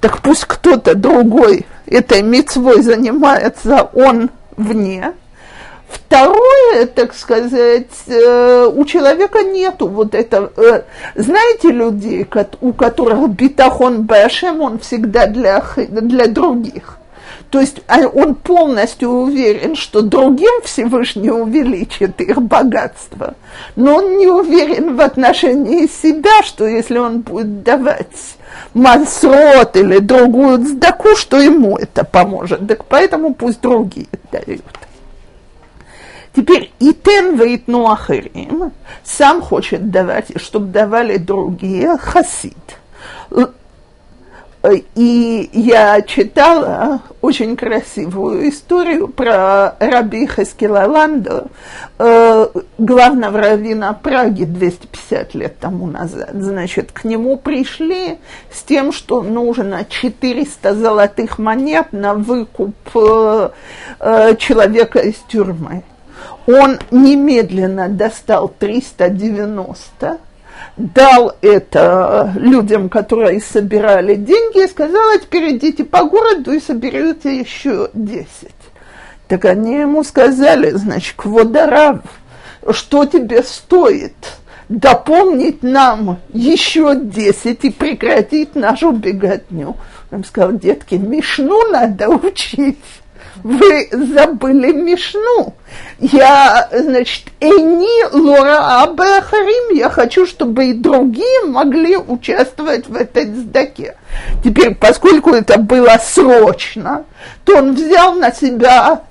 [0.00, 5.12] Так пусть кто-то другой этой мецвой занимается, он вне.
[5.88, 10.52] Второе, так сказать, э, у человека нету вот этого.
[10.56, 10.82] Э,
[11.14, 12.26] знаете людей,
[12.60, 16.97] у которых битахон башем, он всегда для, для других.
[17.50, 23.34] То есть а он полностью уверен, что другим Всевышний увеличит их богатство,
[23.74, 28.36] но он не уверен в отношении себя, что если он будет давать
[28.74, 32.66] масрот или другую цдаку, что ему это поможет.
[32.66, 34.62] Так поэтому пусть другие дают.
[36.34, 38.72] Теперь и тен вейтну ахерим
[39.04, 42.54] сам хочет давать, чтобы давали другие хасид.
[44.94, 51.46] И я читала очень красивую историю про раби Хаскила Ландо,
[51.98, 52.46] э,
[52.78, 56.30] главного раввина Праги 250 лет тому назад.
[56.34, 58.18] Значит, к нему пришли
[58.52, 63.50] с тем, что нужно 400 золотых монет на выкуп э,
[64.00, 65.82] э, человека из тюрьмы.
[66.46, 70.18] Он немедленно достал 390
[70.76, 77.38] дал это людям, которые собирали деньги, и сказал, а теперь идите по городу и соберете
[77.38, 78.28] еще 10.
[79.26, 82.00] Так они ему сказали, значит, Кводарав,
[82.70, 84.14] что тебе стоит
[84.68, 89.76] дополнить нам еще 10 и прекратить нашу беготню?
[90.10, 92.78] Он сказал, детки, Мишну надо учить
[93.42, 95.54] вы забыли Мишну.
[95.98, 103.96] Я, значит, Эни Лора Абахарим, я хочу, чтобы и другие могли участвовать в этой сдаке.
[104.42, 107.04] Теперь, поскольку это было срочно,
[107.44, 109.02] то он взял на себя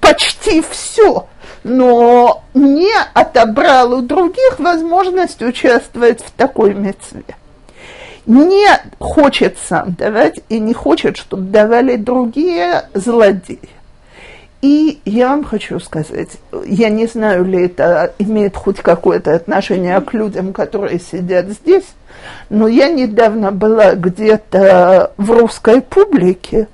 [0.00, 1.26] почти все,
[1.64, 7.24] но не отобрал у других возможность участвовать в такой мецве
[8.30, 8.68] не
[8.98, 13.58] хочет сам давать и не хочет, чтобы давали другие злодеи.
[14.62, 16.28] И я вам хочу сказать,
[16.66, 21.86] я не знаю, ли это имеет хоть какое-то отношение к людям, которые сидят здесь,
[22.50, 26.68] но я недавно была где-то в русской публике,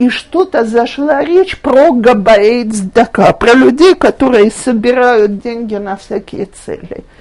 [0.00, 7.04] и что-то зашла речь про габаэйт сдака, про людей, которые собирают деньги на всякие цели–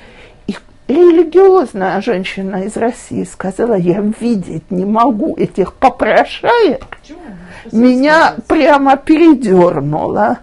[0.88, 6.86] религиозная женщина из России сказала, я видеть не могу этих попрошаек,
[7.72, 10.40] меня прямо передернуло.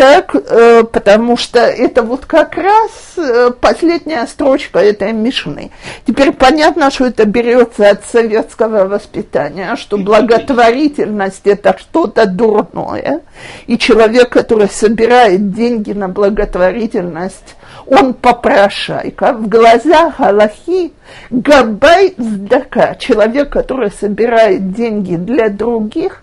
[0.00, 5.72] Так, э, потому что это вот как раз э, последняя строчка этой Мишны.
[6.06, 13.20] Теперь понятно, что это берется от советского воспитания, что благотворительность это что-то дурное,
[13.66, 20.94] и человек, который собирает деньги на благотворительность, он попрошайка, в глазах Аллахи
[21.28, 26.22] габай сдака, человек, который собирает деньги для других,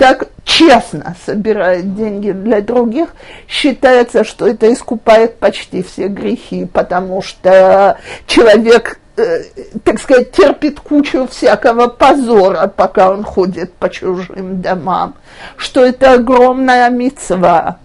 [0.00, 3.10] так честно собирает деньги для других,
[3.46, 9.42] считается, что это искупает почти все грехи, потому что человек э,
[9.84, 15.16] так сказать, терпит кучу всякого позора, пока он ходит по чужим домам,
[15.58, 17.76] что это огромная мецва,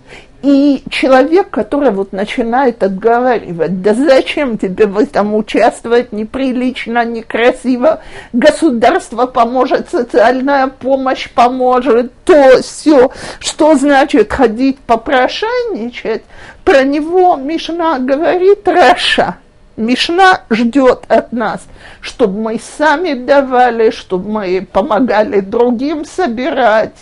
[0.46, 9.26] и человек, который вот начинает отговаривать, да зачем тебе в этом участвовать, неприлично, некрасиво, государство
[9.26, 16.22] поможет, социальная помощь поможет, то все, что значит ходить попрошайничать,
[16.64, 19.38] про него Мишна говорит Раша.
[19.78, 21.62] Мишна ждет от нас,
[22.02, 26.94] чтобы мы сами давали, чтобы мы помогали другим собирать,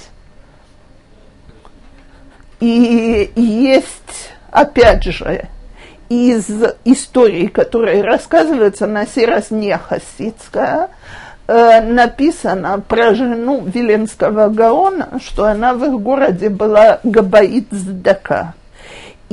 [2.63, 5.47] и есть опять же,
[6.09, 6.47] из
[6.85, 10.89] истории, которые рассказываются на сей раз не хасидская,
[11.47, 18.53] э, написано про жену Виленского Гаона, что она в их городе была Габаит Здака.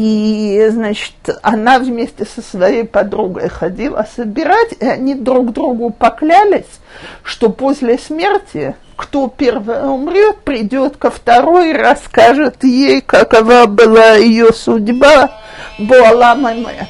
[0.02, 6.80] И, значит, она вместе со своей подругой ходила собирать, и они друг другу поклялись,
[7.22, 14.54] что после смерти кто первый умрет, придет ко второй и расскажет ей, какова была ее
[14.54, 15.38] судьба
[15.78, 16.88] Буалам Эмет.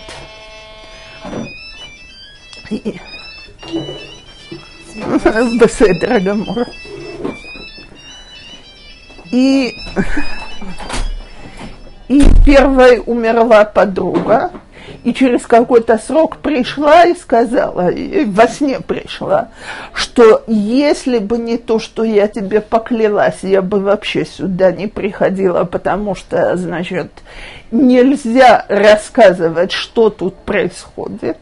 [5.59, 6.67] Беседра Гамура.
[9.33, 9.75] И
[12.11, 14.51] и первой умерла подруга,
[15.05, 19.51] и через какой-то срок пришла и сказала, и во сне пришла,
[19.95, 25.63] что если бы не то, что я тебе поклялась, я бы вообще сюда не приходила,
[25.63, 27.13] потому что, значит,
[27.71, 31.39] нельзя рассказывать, что тут происходит.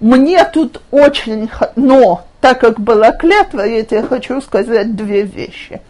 [0.00, 1.48] Мне тут очень...
[1.76, 5.80] Но так как была клятва, я тебе хочу сказать две вещи.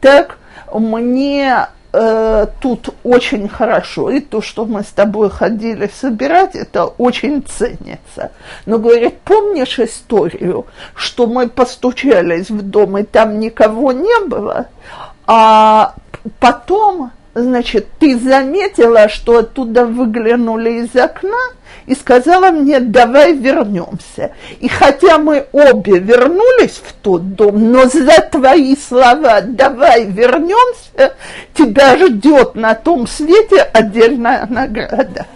[0.00, 0.38] Так,
[0.74, 7.42] мне э, тут очень хорошо, и то, что мы с тобой ходили собирать, это очень
[7.42, 8.32] ценится.
[8.66, 14.66] Но говорит, помнишь историю, что мы постучались в дом, и там никого не было,
[15.26, 15.94] а
[16.38, 21.38] потом значит, ты заметила, что оттуда выглянули из окна
[21.86, 24.32] и сказала мне, давай вернемся.
[24.60, 31.14] И хотя мы обе вернулись в тот дом, но за твои слова «давай вернемся»
[31.54, 35.26] тебя ждет на том свете отдельная награда.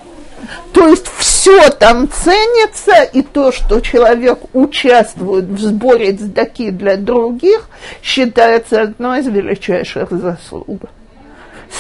[0.72, 7.68] То есть все там ценится, и то, что человек участвует в сборе сдаки для других,
[8.02, 10.82] считается одной из величайших заслуг.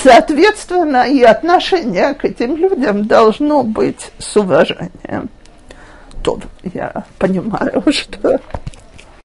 [0.02, 5.28] Соответственно, и отношение к этим людям должно быть с уважением.
[6.22, 6.38] То
[6.72, 8.40] я понимаю, что